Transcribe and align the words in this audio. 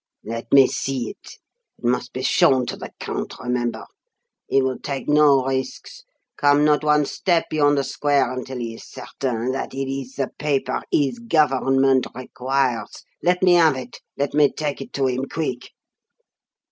"Let 0.23 0.51
me 0.51 0.65
see 0.65 1.11
it. 1.11 1.33
It 1.77 1.83
must 1.85 2.11
be 2.11 2.23
shown 2.23 2.65
to 2.65 2.75
the 2.75 2.91
count, 2.99 3.35
remember. 3.39 3.85
He 4.47 4.59
will 4.59 4.79
take 4.79 5.07
no 5.07 5.45
risks, 5.45 6.01
come 6.37 6.65
not 6.65 6.83
one 6.83 7.05
step 7.05 7.45
beyond 7.51 7.77
the 7.77 7.83
square, 7.83 8.31
until 8.31 8.57
he 8.57 8.73
is 8.73 8.83
certain 8.89 9.51
that 9.51 9.75
it 9.75 9.87
is 9.87 10.15
the 10.15 10.31
paper 10.39 10.81
his 10.91 11.19
Government 11.19 12.07
requires. 12.15 13.03
Let 13.21 13.43
me 13.43 13.53
have 13.53 13.77
it 13.77 14.01
let 14.17 14.33
me 14.33 14.51
take 14.51 14.81
it 14.81 14.91
to 14.93 15.05
him 15.05 15.25
quick!" 15.29 15.69